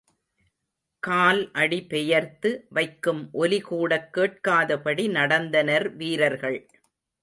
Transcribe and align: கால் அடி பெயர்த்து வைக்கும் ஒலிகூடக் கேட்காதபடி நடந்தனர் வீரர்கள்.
கால் 1.03 1.51
அடி 1.53 1.79
பெயர்த்து 1.83 2.65
வைக்கும் 2.69 3.29
ஒலிகூடக் 3.33 4.09
கேட்காதபடி 4.11 5.07
நடந்தனர் 5.11 5.95
வீரர்கள். 5.95 6.59